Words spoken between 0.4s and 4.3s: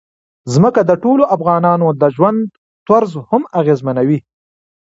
ځمکه د ټولو افغانانو د ژوند طرز هم اغېزمنوي.